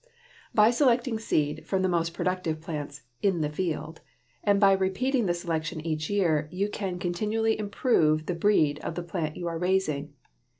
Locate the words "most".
1.87-2.11